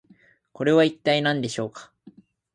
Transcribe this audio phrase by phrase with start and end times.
[0.51, 1.91] これは一体何でしょうか？